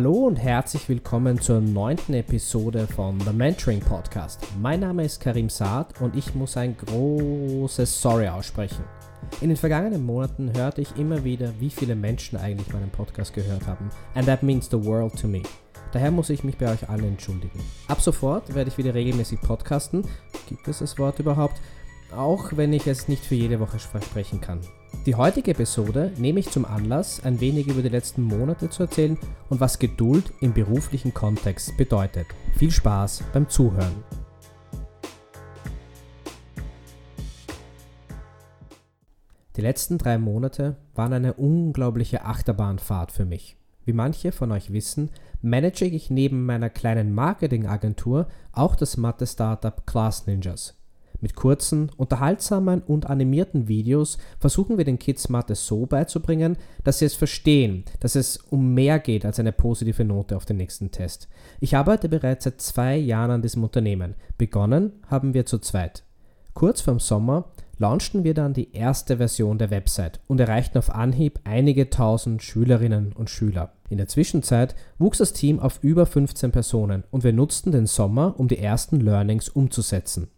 [0.00, 4.40] Hallo und herzlich willkommen zur neunten Episode von The Mentoring Podcast.
[4.58, 8.82] Mein Name ist Karim Saad und ich muss ein großes Sorry aussprechen.
[9.42, 13.66] In den vergangenen Monaten hörte ich immer wieder, wie viele Menschen eigentlich meinen Podcast gehört
[13.66, 13.90] haben.
[14.14, 15.42] And that means the world to me.
[15.92, 17.60] Daher muss ich mich bei euch allen entschuldigen.
[17.86, 20.06] Ab sofort werde ich wieder regelmäßig podcasten.
[20.48, 21.60] Gibt es das Wort überhaupt?
[22.16, 24.60] Auch wenn ich es nicht für jede Woche versprechen kann.
[25.06, 29.18] Die heutige Episode nehme ich zum Anlass, ein wenig über die letzten Monate zu erzählen
[29.48, 32.26] und was Geduld im beruflichen Kontext bedeutet.
[32.56, 34.04] Viel Spaß beim Zuhören.
[39.56, 43.56] Die letzten drei Monate waren eine unglaubliche Achterbahnfahrt für mich.
[43.84, 45.10] Wie manche von euch wissen,
[45.42, 50.79] manage ich neben meiner kleinen Marketingagentur auch das Mathe-Startup Class Ninjas.
[51.20, 57.04] Mit kurzen, unterhaltsamen und animierten Videos versuchen wir den Kids Mathe so beizubringen, dass sie
[57.04, 61.28] es verstehen, dass es um mehr geht als eine positive Note auf den nächsten Test.
[61.60, 64.14] Ich arbeite bereits seit zwei Jahren an diesem Unternehmen.
[64.38, 66.04] Begonnen haben wir zu zweit.
[66.54, 71.40] Kurz vorm Sommer launchten wir dann die erste Version der Website und erreichten auf Anhieb
[71.44, 73.72] einige tausend Schülerinnen und Schüler.
[73.88, 78.34] In der Zwischenzeit wuchs das Team auf über 15 Personen und wir nutzten den Sommer,
[78.38, 80.28] um die ersten Learnings umzusetzen.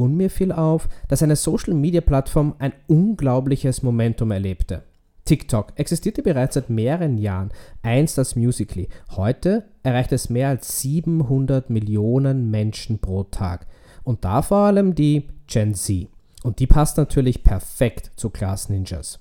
[0.00, 4.82] Und mir fiel auf, dass eine Social-Media-Plattform ein unglaubliches Momentum erlebte.
[5.26, 7.50] TikTok existierte bereits seit mehreren Jahren,
[7.82, 8.88] einst als Musically.
[9.10, 13.66] Heute erreicht es mehr als 700 Millionen Menschen pro Tag.
[14.02, 16.08] Und da vor allem die Gen Z.
[16.44, 19.18] Und die passt natürlich perfekt zu Class Ninjas.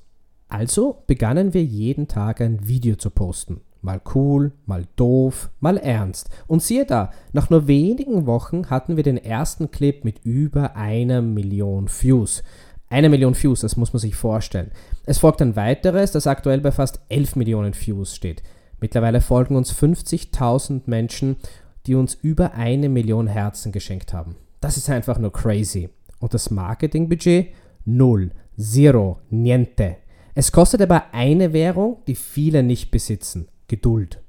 [0.47, 3.59] Also begannen wir jeden Tag ein Video zu posten.
[3.81, 6.29] Mal cool, mal doof, mal ernst.
[6.47, 11.21] Und siehe da, nach nur wenigen Wochen hatten wir den ersten Clip mit über einer
[11.21, 12.43] Million Views.
[12.89, 14.71] Eine Million Views, das muss man sich vorstellen.
[15.05, 18.43] Es folgt ein weiteres, das aktuell bei fast 11 Millionen Views steht.
[18.81, 21.37] Mittlerweile folgen uns 50.000 Menschen,
[21.85, 24.35] die uns über eine Million Herzen geschenkt haben.
[24.59, 25.89] Das ist einfach nur crazy.
[26.19, 27.53] Und das Marketingbudget?
[27.85, 28.31] Null.
[28.57, 29.19] Zero.
[29.29, 29.97] Niente.
[30.35, 33.47] Es kostet aber eine Währung, die viele nicht besitzen.
[33.69, 34.21] Geduld.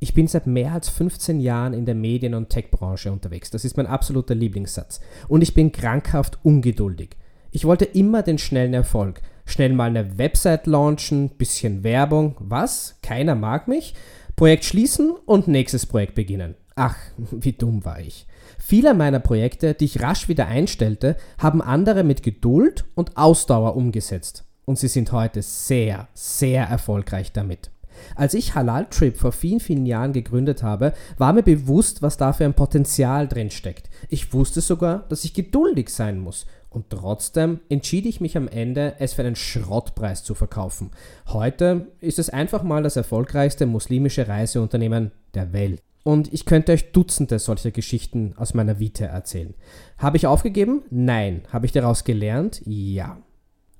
[0.00, 3.50] Ich bin seit mehr als 15 Jahren in der Medien- und Tech-Branche unterwegs.
[3.50, 5.00] Das ist mein absoluter Lieblingssatz.
[5.26, 7.16] Und ich bin krankhaft ungeduldig.
[7.50, 9.20] Ich wollte immer den schnellen Erfolg.
[9.44, 12.36] Schnell mal eine Website launchen, bisschen Werbung.
[12.38, 12.98] Was?
[13.02, 13.94] Keiner mag mich?
[14.36, 16.54] Projekt schließen und nächstes Projekt beginnen.
[16.76, 16.96] Ach,
[17.32, 18.26] wie dumm war ich.
[18.58, 24.44] Viele meiner Projekte, die ich rasch wieder einstellte, haben andere mit Geduld und Ausdauer umgesetzt.
[24.64, 27.70] Und sie sind heute sehr, sehr erfolgreich damit.
[28.14, 32.32] Als ich Halal Trip vor vielen, vielen Jahren gegründet habe, war mir bewusst, was da
[32.32, 33.90] für ein Potenzial drin steckt.
[34.08, 36.46] Ich wusste sogar, dass ich geduldig sein muss.
[36.70, 40.90] Und trotzdem entschied ich mich am Ende, es für einen Schrottpreis zu verkaufen.
[41.28, 45.82] Heute ist es einfach mal das erfolgreichste muslimische Reiseunternehmen der Welt.
[46.04, 49.54] Und ich könnte euch Dutzende solcher Geschichten aus meiner Vita erzählen.
[49.98, 50.82] Habe ich aufgegeben?
[50.90, 51.42] Nein.
[51.52, 52.62] Habe ich daraus gelernt?
[52.64, 53.18] Ja.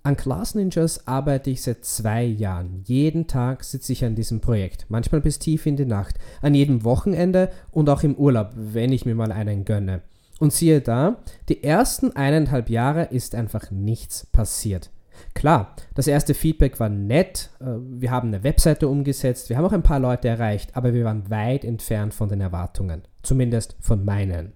[0.09, 2.83] An Class Ninjas arbeite ich seit zwei Jahren.
[2.87, 6.83] Jeden Tag sitze ich an diesem Projekt, manchmal bis tief in die Nacht, an jedem
[6.83, 10.01] Wochenende und auch im Urlaub, wenn ich mir mal einen gönne.
[10.41, 11.19] Und siehe da,
[11.51, 14.89] die ersten eineinhalb Jahre ist einfach nichts passiert.
[15.35, 19.73] Klar, das erste Feedback war nett, äh, wir haben eine Webseite umgesetzt, wir haben auch
[19.73, 24.55] ein paar Leute erreicht, aber wir waren weit entfernt von den Erwartungen, zumindest von meinen.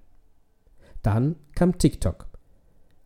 [1.03, 2.27] Dann kam TikTok.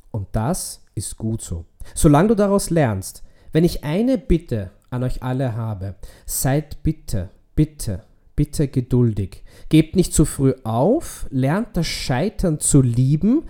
[0.10, 1.66] Und das ist gut so.
[1.94, 3.22] Solange du daraus lernst,
[3.54, 5.96] wenn ich eine Bitte an euch alle habe,
[6.26, 8.04] seid bitte, bitte,
[8.36, 9.44] bitte geduldig.
[9.70, 13.46] Gebt nicht zu früh auf, lernt das Scheitern zu lieben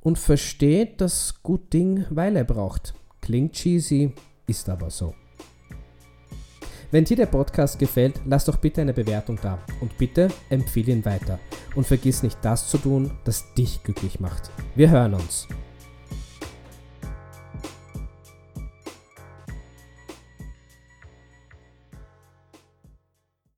[0.00, 2.94] und versteht, dass gut Ding Weile braucht.
[3.20, 4.12] Klingt cheesy,
[4.46, 5.14] ist aber so.
[6.90, 11.04] Wenn dir der Podcast gefällt, lass doch bitte eine Bewertung da und bitte empfehle ihn
[11.04, 11.38] weiter.
[11.74, 14.50] Und vergiss nicht das zu tun, das dich glücklich macht.
[14.76, 15.48] Wir hören uns.